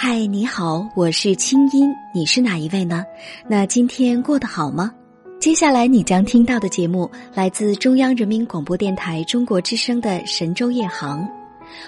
[0.00, 3.04] 嗨，你好，我是清音，你是哪一位呢？
[3.48, 4.92] 那今天过得好吗？
[5.40, 11.28] 接下来你将听到的节目来自中央人民广播电台中国之声的神州夜航，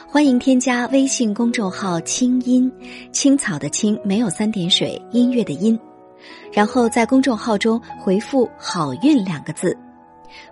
[0.08, 2.68] 欢迎添加微信公众号“清音
[3.12, 5.78] 青草”的青没有三点水，音乐的音，
[6.52, 9.78] 然后在公众号中回复“好运”两个字，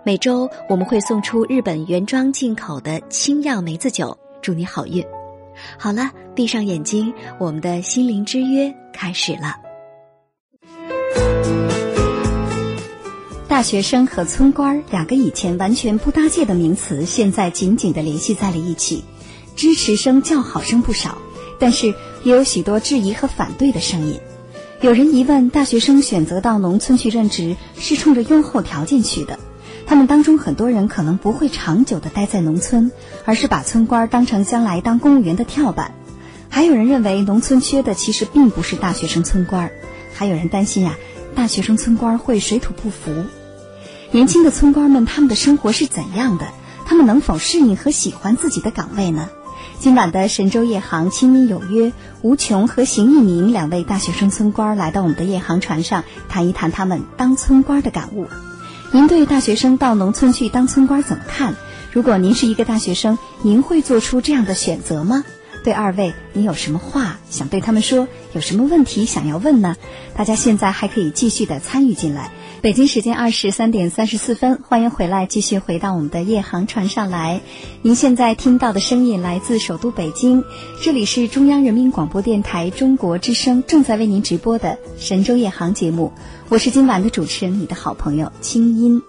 [0.01, 5.03] 每周我们会送出日本原装进口的清酿梅子酒，祝你好运。
[5.77, 9.55] 好了，闭上眼睛，我们的心灵之约开始了。
[13.47, 19.03] 大学生和村官两个以前完全不搭界的名词，现在紧紧的联系在了一起，
[19.55, 21.17] 支持声、叫好声不少，
[21.59, 21.87] 但是
[22.23, 24.19] 也有许多质疑和反对的声音。
[24.81, 29.37] 有人疑问：大学生选择到农村去任职，是冲着优厚条件去的？
[29.89, 32.91] 他们当中很多人可能不会长久的待在农村，
[33.25, 35.95] 而是把村官当成将来当公务员的跳板。
[36.47, 39.71] 还有人认为农村缺的其实并不是大学生村官，
[40.13, 40.95] 还有人担心呀，
[41.33, 43.25] 大学生村官会水土不服。
[44.11, 46.45] 年轻的村官们他们的生活是怎样的？
[46.85, 49.27] 他们能否适应和喜欢自己的岗位呢？
[49.79, 58.27] 今晚的神州夜航亲密有约，吴琼和邢一鸣两位大学生村官来到我们的夜航船上，谈一谈他们当村官的感悟。
[58.91, 61.53] 您对大学生到农村去当村官怎么看？
[61.91, 65.23] 如果您是一个大学生，您会做出这样的选择吗？
[65.69, 68.07] 对二位，你有什么话想对他们说？
[68.33, 69.75] 有什么问题想要问呢？
[70.15, 72.31] 大家现在还可以继续的参与进来。
[72.59, 77.41] 北京时间二十三点三十四分，欢迎回来，继续回到我们的夜航船上来。
[77.83, 80.43] 您现在听到的声音来自首都北京，
[80.81, 86.11] 这里是中央人民广播电台中国之声正在为您直播的神州夜航节目。
[86.47, 88.99] 我是今晚的主持人，你的好朋友清音。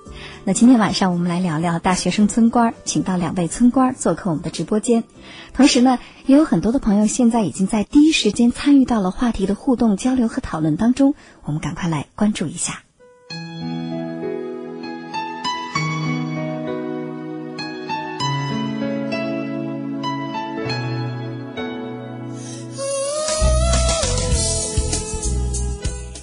[0.45, 5.05] 那今天晚上我们来聊聊大学生村官，请到两位村官做客我们的直播间。
[5.53, 12.83] 同时呢，也有很多的朋友现在已经在第一时间参与到了话题的互动交流和讨论当中，我们赶快来关注一下。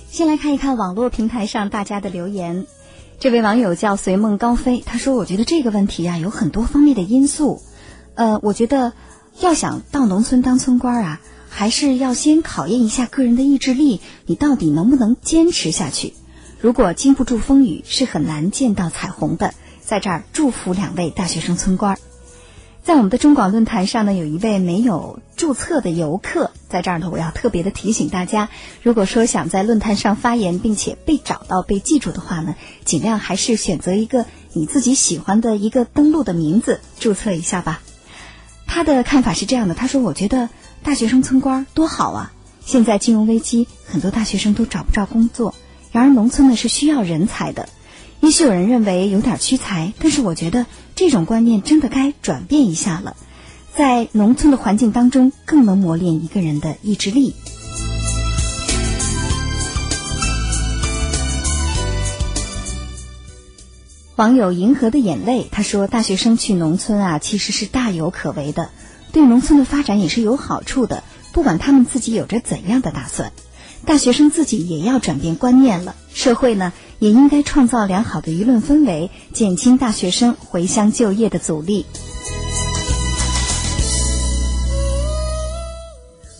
[0.09, 2.65] 先来看一看网络平台上大家的留言。
[3.19, 7.63] 这位网友叫随梦高飞，他说：“我觉得这个问题呀，有很多方面的因素。
[8.13, 8.93] 呃，我觉得
[9.39, 16.13] 要想到农村当村官啊，还是要先考验一下个人的意志力，你到底能不能坚持下去？
[16.61, 21.97] 如果经不住风雨，是很难见到彩虹的。”在这儿祝福两位大学生村官。
[22.83, 28.49] 在我们的中广论坛上呢，有一位没有注册的游客，在这儿呢，我要特别的提醒大家，
[28.83, 37.81] 如果说想在论坛上发言，并且被找到、被记住的话呢，尽量还是选择一个你自己喜欢的一个登录的名字注册一下吧。
[38.65, 40.49] 他的看法是这样的，他说：“我觉得
[40.83, 42.33] 大学生村官多好啊！
[42.65, 45.55] 现在金融危机，很多大学生都找不着工作，
[45.93, 47.69] 然而农村呢是需要人才的。
[48.19, 50.65] 也许有人认为有点屈才，但是我觉得。”
[50.97, 53.15] 这种观念真的该转变一下了，
[53.77, 57.35] 在农村的环境当中，更能磨练一个人的意志力。
[64.15, 68.71] 网友银河的眼泪他说：“大学生去农村啊，其实是大有可为的，
[69.11, 71.03] 对农村的发展也是有好处的。
[71.31, 73.31] 不管他们自己有着怎样的打算，
[73.85, 75.95] 大学生自己也要转变观念了。
[76.11, 81.85] 社会呢？”也应该创造良好的舆论氛围，减轻大学生回乡就业的阻力。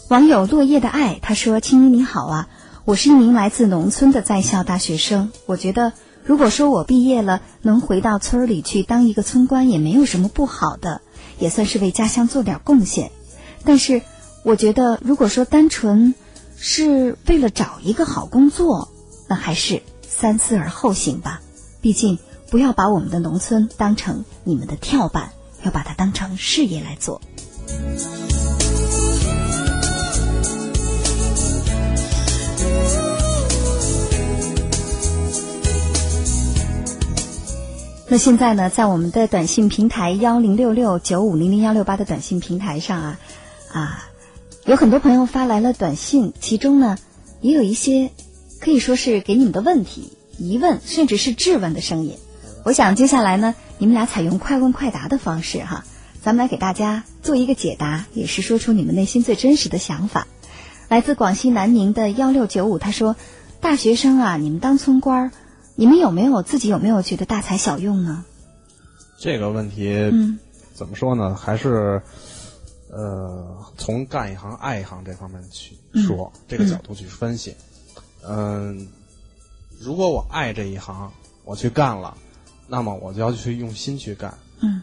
[0.10, 2.48] 网友落叶的爱他说：“青衣你好啊，
[2.86, 5.34] 我是一名来自农村的在校大学生。
[5.46, 5.92] 我觉得，
[6.24, 11.02] 如果说我毕业了能回到村里去当一个村官，也没有什么不好的，
[11.40, 13.12] 也算是为家乡做点贡献。
[13.66, 14.02] 但是，
[14.44, 16.16] 我觉得，如果说单纯
[16.56, 18.88] 是为了找一个好工作，
[19.28, 21.42] 那还是……”三思而后行吧，
[21.80, 22.18] 毕竟
[22.50, 27.22] 不要把我们的农村当成你们的跳板，要把它当成事业来做。
[38.10, 43.20] 那现在呢，在我们的短信平台幺零六六九五零零幺六八的短信平台上啊
[43.72, 44.10] 啊，
[44.66, 46.98] 有很多朋友发来了短信，其中呢
[47.42, 48.12] 也有一些。
[48.60, 52.18] 可以说是给你们的问题、疑问，甚至是质问的声音。
[52.66, 55.86] 我想接下来呢，你们俩采用快问快答的方式哈，
[56.24, 60.26] 咱们来给大家做一个解答，也是说出你们内心最真实的想法。
[60.90, 63.16] 来自广西南宁的幺六九五，他说
[63.62, 65.32] ：“大学生啊，你们当村官儿，
[65.78, 68.26] 你们有没有自己有没有觉得大材小用呢？”
[69.18, 70.38] 这个问题，嗯，
[70.74, 71.36] 怎么说呢？
[71.36, 72.02] 还是
[72.92, 77.56] 呃，从干一行爱一行这方面去说，这个角度去分析。
[78.28, 78.88] 嗯，
[79.80, 81.12] 如果我爱这一行，
[81.46, 82.18] 我去干了，
[82.68, 84.36] 那么我就要去用心去干。
[84.60, 84.82] 嗯。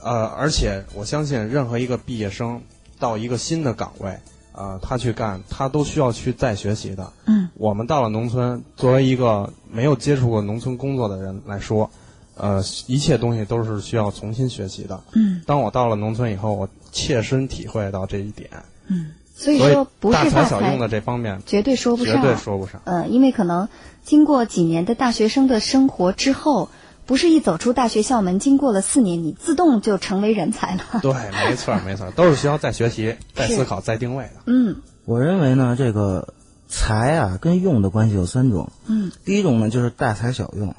[0.00, 2.62] 呃，而且我相信，任何一个毕业生
[2.98, 4.18] 到一个新的岗位，
[4.52, 7.12] 呃，他去干，他都需要去再学习的。
[7.26, 7.48] 嗯。
[7.54, 11.90] 我们到了农村，作为一个没有接触过农村工作的人来说，
[12.36, 15.00] 呃，一切东西都是需要重新学习的。
[15.14, 15.40] 嗯。
[15.46, 18.48] 当我到了农村以后，我切身体会到这一点。
[18.88, 19.12] 嗯。
[19.34, 22.80] 所以说，不是大材小用的这方面，绝对说不上，绝对说不上。
[22.84, 23.68] 呃，因为可能
[24.04, 26.68] 经过几年的大学生的生活之后。
[27.12, 30.82] 不是一走出大学校门，经过了四年，你自动就成为人才了。
[31.02, 34.40] 对，没错，没错，都是需要再学习、 再思考、再定位的。
[34.46, 36.32] 嗯，我认为呢，这个
[36.68, 38.72] 才啊跟用的关系有三种。
[38.86, 40.74] 嗯，第一种呢就是大材小用，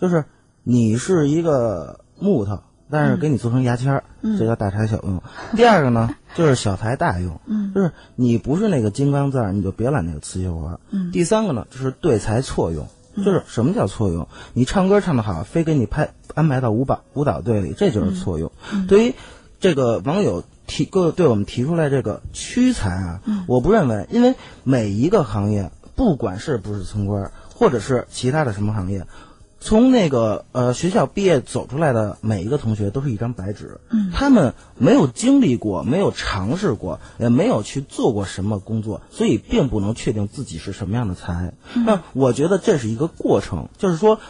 [0.00, 0.24] 就是
[0.62, 2.60] 你是一个木头，
[2.90, 4.04] 但是给你做成牙签儿，
[4.38, 5.22] 这叫大材小用。
[5.54, 7.38] 第二个呢 就是小材大用，
[7.74, 10.80] 就是你不是那个金刚钻，你就别揽那个瓷器活。
[10.88, 12.88] 嗯，第三个呢就是对材错用。
[13.16, 14.28] 就是什么叫错用？
[14.52, 18.50] 你唱歌唱得好，非给你拍安排到舞蹈舞蹈队里，这就是错用。
[18.88, 19.14] 对于
[19.60, 29.06] 这个网友提各对我们提出来这个屈才啊，我不认为，因为每一个行业，不管是不是村官，或者是其他的什么行业。
[29.64, 41.54] 从那个呃学校毕业走出来的每一个同学都是一张白纸，嗯，他们没有经历过，没有尝试过，也没有去做过什么工作，所以并不能确定自己是什么样的才。
[41.72, 44.20] 那我觉得这是一个过程，就是说，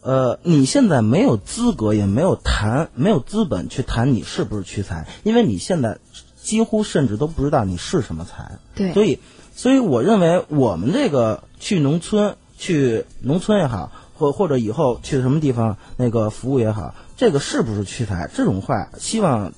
[0.00, 5.98] 呃，你现在没有资格，也没有谈，没有资本去谈你是不是屈才，因为你现在
[6.40, 8.58] 几乎甚至都不知道你是什么才。
[8.74, 9.18] 对，所以，
[9.54, 13.92] 所以我认为我们这个去农村，去农村也好。
[14.18, 18.28] 或或者以后去什么地方那个服务也好，这个是不是屈才？
[18.34, 19.52] 这种话希望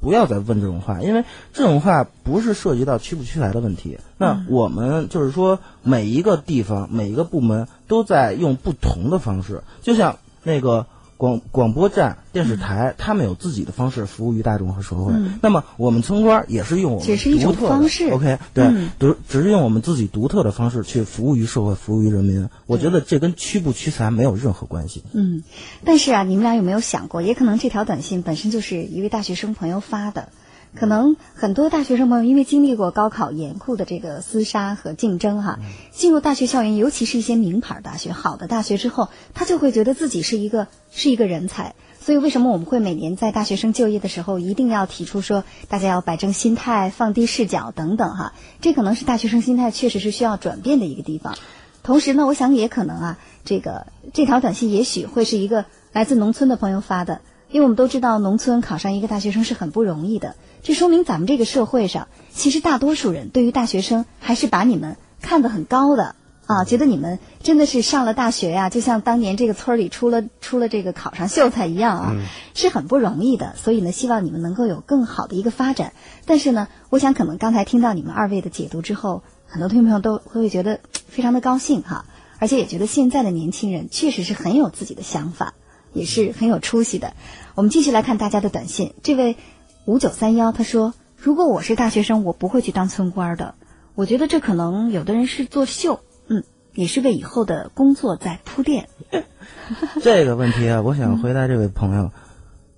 [0.00, 3.98] 不要再问这种话，因为这种话不是涉及到屈不屈才的问题。
[4.16, 10.86] 那我们就是说，每一个地方、每一个部门都在用不同的方式，就像那个。
[11.16, 15.12] 广广播站、电视台，他们有自己的方式服务于大众和社会。
[15.42, 22.48] 那么，我们村官也是用我们独特的 OK，对，独只是用我们自己独特的方式去服务于社会、服务于人民。
[22.66, 25.02] 我觉得这跟屈不屈才没有任何关系。
[25.12, 25.42] 嗯，
[25.84, 30.28] 但是啊，你们俩有没有想过，也可能这条短信本身就是一位大学生朋友发的。
[30.74, 35.58] 可能很多大学生朋友因为经历过高考严酷的这个厮杀和竞争哈，
[35.92, 41.74] 进入大学校园，尤其是一些名牌大学、好的大学之后，他就会觉得自己是一个是一个人才。
[41.98, 48.32] 所以为什么我们会每年在大学生就业的时候一定要提出说，大家要摆正心态、放低视角等等哈？
[48.60, 51.36] 这可能是大学生心态确实是需要转变的一个地方。
[51.82, 57.20] 同时呢，我想也可能啊，这个这条短信也许会是一个来自农村的朋友发的，
[57.50, 60.34] 因为我们都知道农村考上一个大学生是很不容易的。
[60.62, 66.16] 这说明咱们这个社会上，其实大多数人对于大学生还是把你们看得很高的
[66.46, 72.16] 啊，觉得你们真的是上了大学呀，就像当年这个村里出了出了这个考上秀才一样啊，
[72.54, 73.54] 是很不容易的。
[73.56, 75.92] 所以呢，希望你们能够有更好的一个发展。
[76.24, 82.06] 但是呢，我想可能刚才听到你们二位的解读之后，很多听众朋友都会觉得非常的高兴哈，
[82.38, 85.54] 而且也觉得现在的年轻人确实是很有自己的想法，
[85.92, 87.14] 也是很有出息的。
[87.54, 89.36] 我们继续来看大家的短信，这位。
[89.86, 93.54] 五九三幺，他说：“如果我是大学生，我不会去当村官的。
[93.94, 96.42] 我觉得这可能有的人是作秀，嗯，
[96.74, 98.88] 也是为以后的工作在铺垫。
[100.02, 102.10] ”这个问题啊，我想回答这位朋友：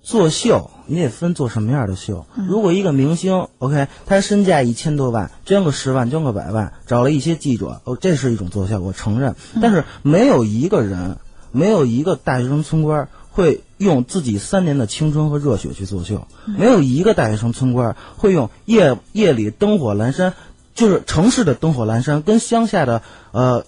[0.03, 2.27] 作秀你得分做什么样的秀。
[2.47, 9.35] 如果一个明星，OK，他身价一千多万，捐个十万，捐个百万，找了一些记者，哦，这是一种作秀，我承认。
[9.63, 11.17] 但是没有一个人，
[11.53, 13.09] 没有一个大学生村官。
[13.31, 20.35] 会用自己三年的青春和热血去作秀，没有一个大学生村官会用夜夜里灯火阑珊，
[20.75, 23.01] 就是城市的灯火阑珊跟乡下的
[23.31, 23.65] 呃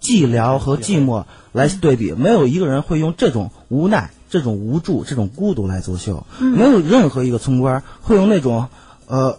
[0.00, 8.68] 寂寥和寂寞来对比，没有一个人会用这种无奈、这种无助、这种孤独来作秀，没有任何一个村官会用那种
[9.08, 9.38] 呃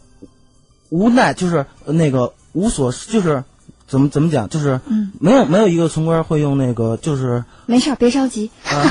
[0.90, 3.44] 无奈，就是那个无所，就是。
[3.88, 4.50] 怎么怎么讲？
[4.50, 8.84] 就是，嗯，没有没有一个村官会用那个，就是没事儿，别着急，啊，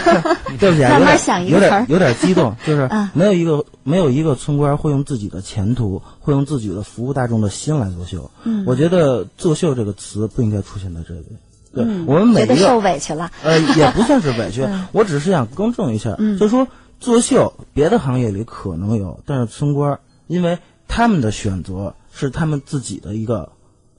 [0.59, 8.31] 对不起， 慢慢想一个词儿，有点激动，就是 没有一个没有一个村官会用自己的前途，会用自己的服务大众的心来作秀。
[8.45, 11.27] 嗯，我觉得“作秀”这个词不应该出现在这里。
[11.75, 16.67] 对，我们每一个受委屈了，呃，也不算是委屈， 我只是想更正一下，就是说
[17.01, 23.51] 作秀，别的行业里可能有，但是村官，因为他们的选择是他们自己的一个。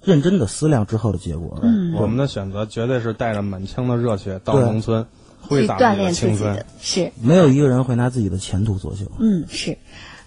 [0.07, 1.59] 认真的思量之后的结果。
[1.61, 5.05] 嗯，我们的选择绝对是带着满腔的热血到农村，
[5.41, 9.03] 挥洒锻炼自己的，是没有一个人会拿自己的前途作秀。
[9.19, 9.77] 嗯，是。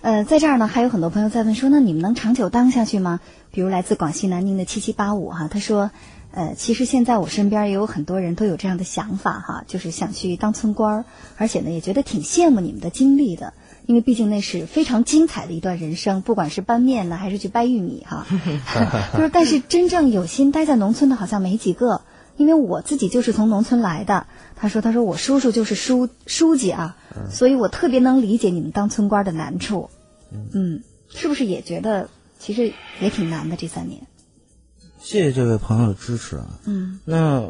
[0.02, 3.20] 呃，在这儿呢，还有很多朋友在问说，那你们能长久当下去吗？
[3.52, 5.90] 比如来自广西南宁的七七八五哈，他说，
[6.30, 11.04] 呃，其实现在我身边也有很多人都有这样的想法哈，就是想去当村官儿，
[11.36, 13.52] 而且呢，也觉得挺羡慕你们的经历的，
[13.90, 18.24] 因为毕竟那是非常精彩的一段人生，不管是搬面呢，还是去掰玉米哈。
[19.14, 22.02] 就是，但是真正有心待在农村的好像没几个，
[22.36, 24.28] 因为我自己就是从农村来的。
[24.54, 26.96] 他说，他说我叔叔就是书书记啊。
[27.32, 29.90] 所以我特别能理解你们当村官的难处，
[30.52, 34.02] 嗯，是不是也觉得其实也挺难的这三年？
[35.00, 36.46] 谢谢这位朋友的支持啊。
[36.64, 37.48] 嗯，那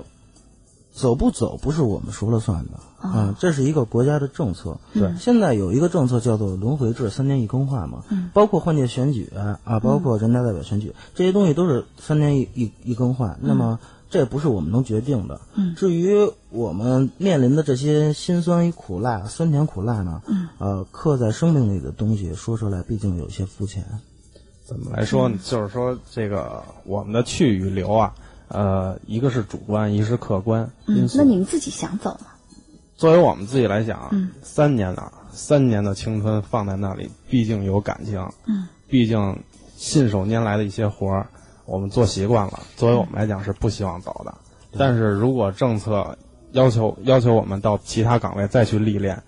[0.94, 4.78] 走不走不是我们说了算的啊，这是一个国家的政策。
[4.92, 8.04] 对，现在有一个政策叫做轮回制，三年一更换嘛。
[8.10, 9.30] 嗯，包括换届选举
[9.64, 13.38] 啊，包括人大代表选举，这些东西都是三年一一一更换。
[13.42, 13.78] 那么。
[14.12, 15.40] 这不是我们能决定的。
[15.54, 20.20] 嗯，至于我们面临的这些辛酸与苦辣、酸甜苦辣呢？
[20.26, 23.84] 嗯，呃，刻在生命里的东西，说出来毕竟有些肤浅。
[24.64, 25.38] 怎么来说呢？
[25.44, 28.12] 就是说，这个我们的去与留啊，
[28.48, 31.16] 呃，一个是主观，一个是客观因素。
[31.18, 32.26] 那你们自己想走吗？
[33.00, 38.28] 作为我们自己来讲，嗯，三年啊，三年的青春放在那里，毕竟有感情。
[38.44, 39.42] 嗯，毕竟
[39.74, 41.26] 信手拈来的一些活儿。
[41.64, 44.34] 我们做习惯了，作为我们来讲是不希望走的。
[44.76, 46.18] 但是如果政策
[46.52, 49.22] 要求要求我们到其他岗位再去历练，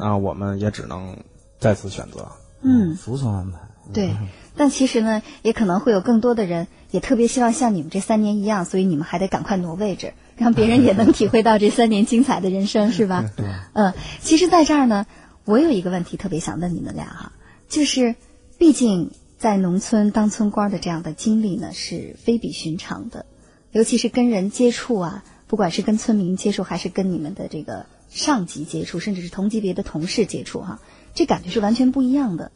[0.00, 1.16] 那我们也只能
[1.60, 2.26] 再次选择。
[2.62, 3.58] 嗯，服从安排。
[3.92, 4.12] 对，
[4.56, 13.30] 但其实呢，也可能会有更多的人也特别希望像你们这三年一样，所以你们还得赶快挪位置，让别人也能体会到这三年精彩的人生，是吧？
[13.36, 13.46] 对。
[13.74, 15.06] 嗯，其实在这儿呢，
[15.44, 17.32] 我有一个问题特别想问你们俩哈，
[17.68, 18.14] 就是
[18.58, 19.10] 毕竟。
[19.42, 23.26] 在农村当村官的这样的经历呢，是非比寻常的，
[23.72, 30.78] 尤其是跟人接触啊，不管是跟村民接触，还是跟你们的这个上级接触，甚至是同级别的同事接触，哈，
[31.12, 32.52] 这感觉是完全不一样的。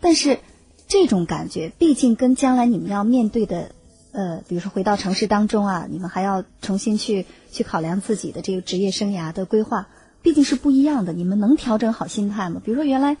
[0.00, 0.38] 但是
[0.86, 3.72] 这种感觉，毕竟跟将来你们要面对的，
[4.18, 9.86] 呃，比如说回到城市当中啊，你们还要重新去去考量自己的这个职业生涯的规划，
[10.22, 11.12] 毕竟是不一样的。
[11.12, 12.60] 你们能调整好心态吗？
[12.64, 13.16] 比如说原来。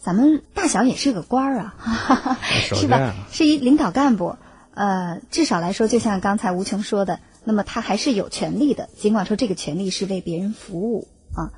[0.00, 2.38] 咱们大小也是个官儿啊，
[2.72, 3.16] 是吧？
[3.32, 4.36] 是一领导干部，
[4.74, 11.50] 呃，至少来说，就像刚才吴琼说的，那么他还是有权利的，尽管说这个权利是为别人服务啊。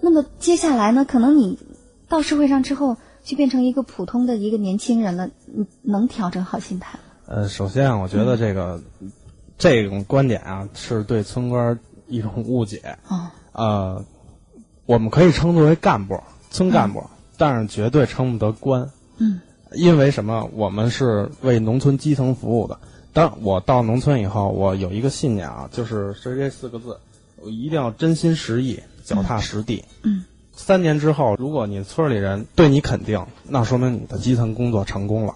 [0.00, 1.56] 那么接下来呢，可能你
[2.08, 7.13] 到社会上之后，就变成一个普通的一个年轻人了，你能调整好心态吗？
[7.26, 8.80] 呃，首先我觉得这个
[9.58, 12.96] 这种观点啊，是对村官一种误解。
[13.08, 14.04] 哦，呃，
[14.86, 17.02] 我们可以称作为干部，村干部。
[17.36, 18.88] 但是绝对称不得官，
[19.18, 19.40] 嗯，
[19.72, 20.48] 因为什么？
[20.54, 22.78] 我们是为农村基层服务的。
[23.12, 26.96] 当我到农村以后，我有一个信念啊，就是是这四个字：
[27.42, 29.84] 我一定要真心实意、脚踏实地。
[30.04, 35.34] 嗯，三年之后，如果你村里人对你肯定，那说明你的基层工作成功了。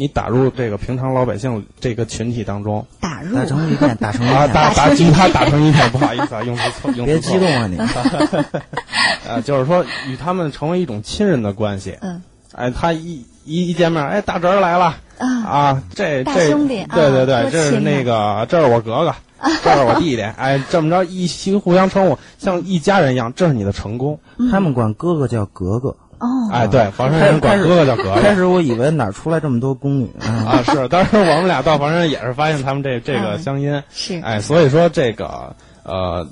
[0.00, 0.02] 嗯。
[0.02, 7.76] 你打入这个平常老百姓这个群体当中，打入打成一片，打成 啊，打打吉他打成一片，不好意思啊，用词错，用别激动啊你，
[9.28, 12.22] 啊，就是说与他们成为一种亲人的关系，嗯，
[12.54, 19.14] 哎，他一一一见面，哎，大侄儿来了啊，啊，这大兄弟，对对对，这是那个，这是我哥哥，
[19.62, 24.18] 这是我弟弟，哎，这么着一起互相称呼，像一家人一样，这是你的成功。
[24.50, 25.94] 他们管哥哥叫格格。
[26.20, 28.20] 哦，哎，对，房山人管哥哥叫哥哥。
[28.20, 30.62] 开始我以为哪出来这么多宫女啊？
[30.62, 36.28] 是，当时我们俩到房山也是发现他们这这个乡音是，哎，所以说这个呃，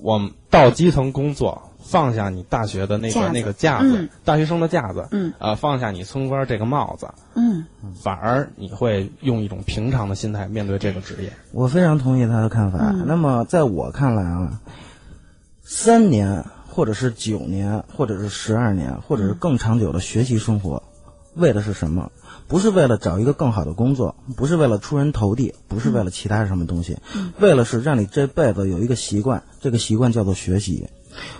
[0.00, 7.62] 我们到基层工作，放下你大学的那个那个架子，大学生的架子，嗯，啊，放下你村官这个帽子，嗯，
[8.02, 11.30] 反而你会用一种平常的心态面对这个职业。
[11.52, 12.78] 我非常同意他的看法。
[13.04, 14.58] 那么在我看来啊，
[15.62, 16.42] 三年。
[16.76, 20.82] 或者是九年，或者是十二年，或者是更长久的学习生活，
[21.34, 22.12] 为的是什么？
[22.48, 26.98] 不是为了找一个更好的工作，不是为了出人头地，不是为了其他什么东西，
[27.38, 30.86] 为了是让你这辈子有一个习惯，这个习惯叫做学习。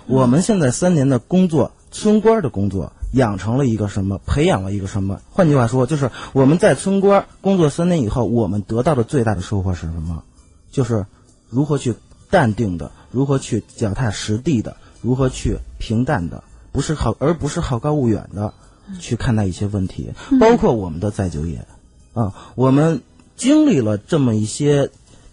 [0.07, 4.19] 我们现在三年的工作，村官的工作，养成了一个什么？
[4.25, 5.21] 培养了一个什么？
[5.29, 10.23] 换句话说，就是我们在村官工作三年以后，我们得到的最大的收获是什么？
[10.71, 11.05] 就是
[11.47, 11.93] 如何去
[12.31, 14.77] 淡定的，如何去脚踏实地的。
[15.07, 18.53] 如何去平淡的，不是好，而不是好高骛远的
[18.99, 21.65] 去看待一些问题，包括我们的再就业，
[22.13, 23.01] 啊，我们
[23.37, 24.89] 经历了这么一些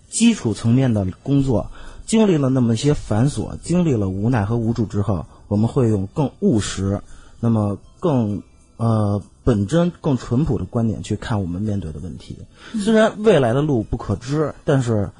[0.08, 1.72] 基础层面的工作，
[2.06, 7.00] 经历了那么些繁琐，经历了无奈和无助之后，我们会用更务实，
[7.40, 8.44] 那么更
[8.76, 12.38] 呃本真、更淳朴的观点去看我们面对的问题。
[12.78, 15.10] 虽然未来的路不可知，但是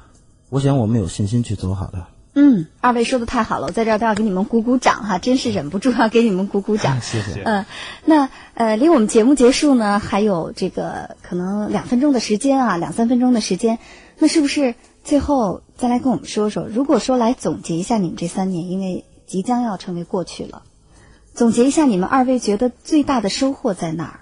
[0.47, 2.05] 我想我们有信心去走好的。
[2.37, 6.99] 嗯，二位说的太好了，我在这儿都要给你们鼓鼓掌哈，真是忍不住要给你们鼓鼓掌。
[7.01, 7.43] 谢谢。
[7.45, 7.65] 嗯，
[8.03, 13.79] 那呃，离我们节目结束呢，还有这个可能两分钟的时间啊，两三分钟的时间，
[14.19, 14.75] 那是不是
[15.05, 16.67] 最后再来跟我们说说？
[16.67, 20.63] 如果说来总结一下你们这三年，因为即将要成为过去了，
[21.33, 24.19] 总结一下你们二位觉得最大的收获在哪儿？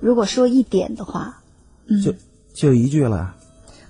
[0.00, 1.42] 如果说一点的话，
[1.86, 2.12] 嗯，就
[2.52, 3.35] 就一句了。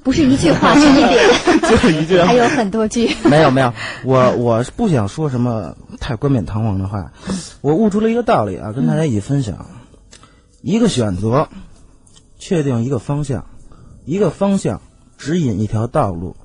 [0.07, 1.19] 不是一句话，是一点，
[1.69, 3.13] 就一句，还有很多句。
[3.25, 3.73] 没有没有，
[4.05, 7.11] 我我不想说什么太冠冕堂皇的话，
[7.61, 9.67] 我悟出了一个道理啊，跟大家一起分享：
[10.63, 11.49] 一个选择，
[12.39, 13.41] 确定一个方向；
[14.05, 14.81] 一个方向，
[15.19, 16.37] 指引一条道路；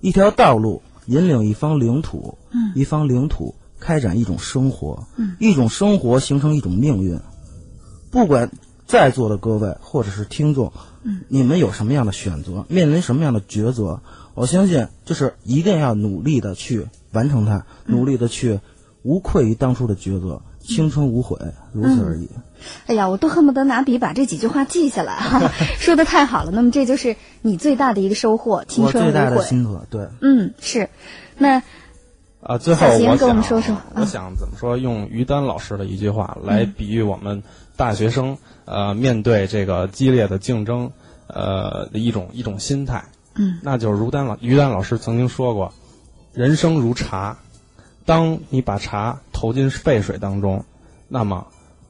[0.00, 2.38] 一条道路，引领一方领土；
[2.74, 4.98] 一方领土，开展一种生活；
[5.38, 7.20] 一种生活，形成一种命运。
[8.10, 8.50] 不管
[8.86, 10.72] 在座的各位或者是听众。
[11.02, 12.64] 嗯，你们有什么样的选择？
[12.68, 14.00] 面临什么样的抉择？
[14.34, 18.60] 我相信，就是一定要努力的去完成它，努力的去
[19.02, 21.38] 无愧于当初的抉择，青春无悔，
[21.72, 22.28] 如此而已。
[22.86, 26.50] 哎呀，我都恨不得拿笔把这几句话记下来哈， 说的太好了。
[26.52, 29.12] 那么这就是你最大的一个收获，青春无悔。
[29.12, 30.90] 最大的心得，对，嗯，是。
[31.38, 31.62] 那
[32.42, 34.76] 啊，最后我跟我们说说，我想怎么说？
[34.78, 37.42] 用于丹老师的一句话来比喻我们
[37.80, 38.36] 大学生。
[38.66, 40.88] 呃，面对这个激烈的竞争，
[41.26, 45.74] 呃的一种一种心态，嗯，那就是如丹老于丹老师曾经说过，
[46.32, 47.36] 人生如茶，
[48.04, 50.64] 当你把茶投进沸水当中，
[51.08, 51.44] 那么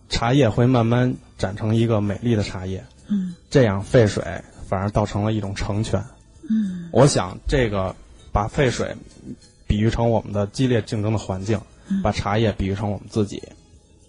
[0.09, 4.25] 茶叶会慢慢长成一个美丽的茶叶，嗯，这样沸水
[4.67, 6.03] 反而倒成了一种成全，
[6.49, 7.95] 嗯，我想这个
[8.33, 8.97] 把沸水
[9.67, 11.61] 比喻成我们的激烈竞争的环境，
[12.03, 13.43] 把茶叶比喻成我们自己，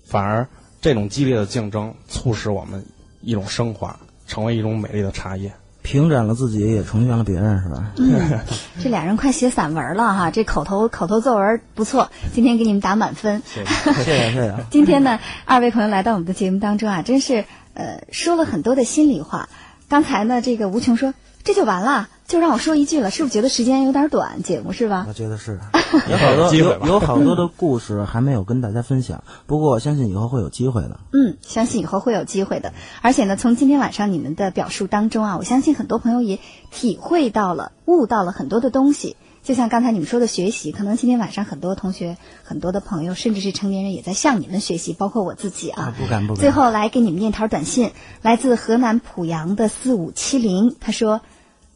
[0.05, 0.47] 反而。
[0.81, 2.83] 这种激烈的竞争促使我们
[3.21, 3.95] 一种升华，
[4.25, 7.91] 成为一种美丽的茶叶，平展了自己，也成全了别人，是吧？
[7.97, 8.39] 嗯，
[8.81, 13.43] 这俩人快写散文了哈，这口头口头作文不错，今天给你们打满分。
[13.45, 14.55] 谢谢谢谢谢谢。
[14.71, 17.45] 今天呢，二位朋友来到我们的节目当中啊，真是
[17.75, 19.49] 呃说了很多的心里话。
[19.87, 22.09] 刚才呢，这个吴琼说这就完了。
[22.31, 24.41] 就让我说一句了，是不是觉得时间有点短？
[24.41, 25.03] 节目是吧？
[25.05, 25.59] 我觉得是，
[26.09, 29.21] 有好多有有好多的 故事还没有跟大家分享。
[29.47, 30.97] 不过我相信以后会有机会的。
[31.11, 32.71] 嗯，相信以后会有机会的。
[33.01, 36.39] 而且呢，从今天晚上你们的表述当中啊，我相信很多朋友也
[36.71, 39.17] 体会到了、悟到了很多的东西。
[39.43, 45.93] 就像刚才你们说的学习，可能今天晚上很多同学、很多的朋友，甚至是成年人也在向你们学习，包括我自己啊。
[45.99, 46.39] 不敢不敢。
[46.39, 51.19] 最后来给你们念条短信，来自河南濮阳的四五七零，他说。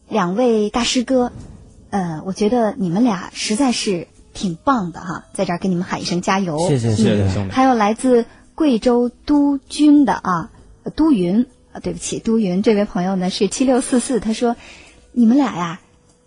[0.08, 1.32] 两位大师哥，
[1.90, 6.58] 呃，我觉得你们俩实在是挺棒的哈，在这儿给你们喊一声加油！
[6.68, 7.52] 谢谢谢谢兄弟。
[7.52, 10.50] 还有来自贵州都军的啊，
[10.94, 14.56] 都云啊，对不起，都云这位朋友呢是七六四四，他说
[15.12, 15.80] 你们俩呀，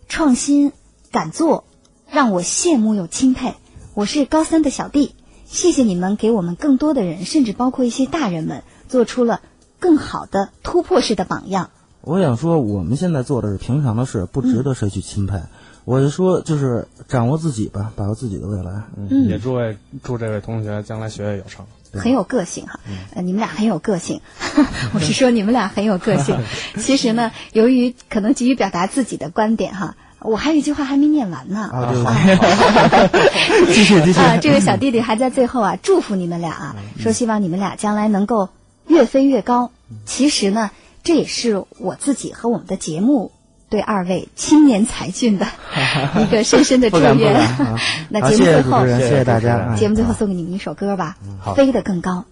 [0.08, 0.74] 创新
[1.12, 1.63] 敢做，
[2.10, 3.54] 让我羡慕又钦佩。
[3.94, 5.15] 我是高三的小弟，
[5.46, 9.42] 谢谢你们给我们更多的人，甚至包括一些大人们，做出了
[9.80, 11.72] 更好的突破式的榜样。
[12.01, 15.39] 我想说，我们现在做的是平常的事，不值得谁去钦佩。
[15.85, 18.83] 我就说，就是掌握自己吧，把握自己的未来。
[18.95, 22.79] 嗯，也祝位祝这位同学将来学业有成，很有个性哈。
[23.15, 24.21] 呃，你们俩很有个性，
[24.93, 26.38] 我是说你们俩很有个性。
[26.77, 31.69] 其实呢，由于可能急于表达自己的观点哈，我还有一句话还没念完呢。
[31.73, 31.91] 啊，
[33.73, 34.19] 继续继续。
[34.19, 38.49] 啊，这位小弟弟还在最后啊，祝福你们俩啊，说希望你们俩将来能够
[38.88, 39.71] 越飞越高。
[40.05, 40.71] 其实呢。
[41.10, 43.32] 这也是我自己和我们的节目
[43.67, 45.48] 对二位青年才俊的
[46.22, 47.50] 一个深深的祝愿。
[48.10, 49.74] 那节目最后，谢谢大家。
[49.76, 51.17] 节目最后送给你们一首歌吧，
[51.56, 52.26] 《飞得更高》。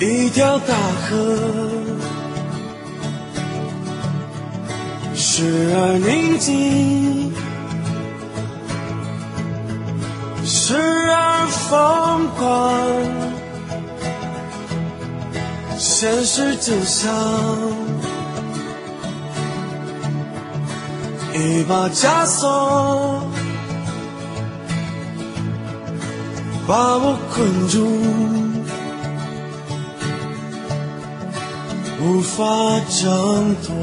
[0.00, 1.38] 一条大河，
[5.14, 7.32] 时而宁静，
[10.44, 13.43] 时而疯狂。
[15.76, 17.12] 现实就像
[21.34, 23.22] 一把枷锁，
[26.66, 27.84] 把我困住，
[32.00, 32.44] 无法
[32.88, 33.74] 挣脱。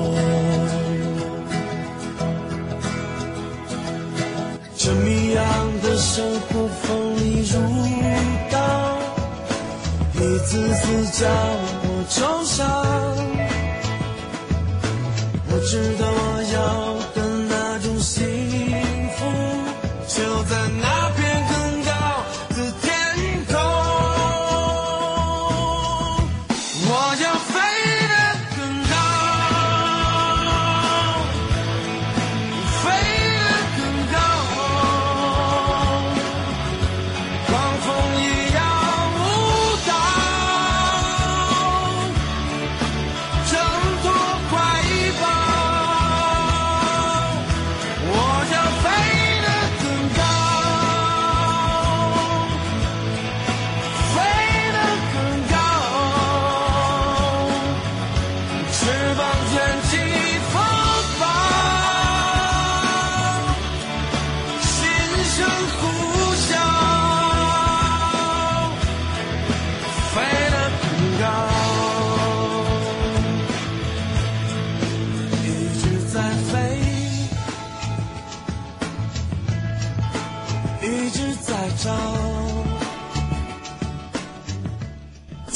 [4.78, 5.44] 这谜样
[5.84, 7.60] 的生活锋利如
[8.50, 8.58] 刀，
[10.16, 11.81] 一次次将我。
[12.14, 12.68] 受伤，
[15.48, 16.60] 我知道我要
[17.16, 18.28] 的那种幸
[19.16, 19.20] 福，
[20.10, 21.01] 就在那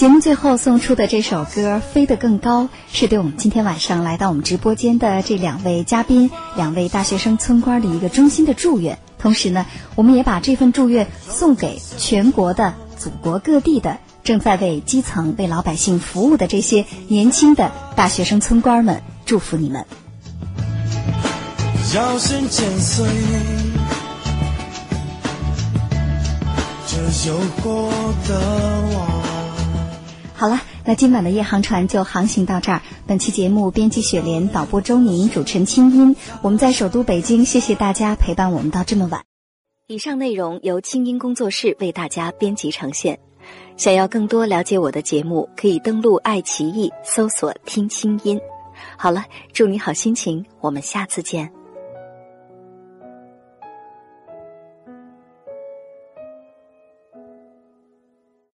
[0.06, 9.00] 节目最后送出的这首歌《飞得更高》，是对我们今天晚上来到我们直播间的这两位嘉宾、两位大学生村官的一个衷心的祝愿。
[9.18, 9.66] 同时呢，
[9.96, 19.88] 我们也把这份祝愿送给全国的、祖国各地的正在为基层、为老百姓服务的这些年轻的大学生村官们，祝福你们。
[21.96, 23.08] 摇身剪碎
[26.86, 27.92] 这有过
[28.28, 28.40] 的
[28.96, 29.15] 往。
[30.46, 32.80] 好了，那今晚的夜航船就航行到这儿。
[33.08, 36.16] 本期节目编辑雪莲，导播周宁，主持人清音。
[36.44, 39.24] 我们在首都北京，谢谢大家陪伴我们到这么晚。
[39.88, 43.18] 以上内容由清音工作室为大家编辑呈现。
[43.76, 48.40] 想要更多了解我的节目，可以登录爱奇艺搜索“听清音”。
[49.00, 51.52] 好了，祝你好心情，我们下次见。